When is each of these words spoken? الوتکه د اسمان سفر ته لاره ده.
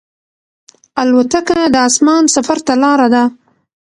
الوتکه 1.01 1.59
د 1.73 1.75
اسمان 1.89 2.23
سفر 2.35 2.57
ته 2.65 2.73
لاره 2.83 3.07
ده. 3.13 3.23